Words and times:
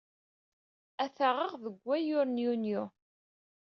Ad 1.03 1.11
t-aɣeɣ 1.15 1.53
deg 1.63 1.75
wayyur 1.85 2.25
n 2.27 2.41
Yunyu. 2.43 2.83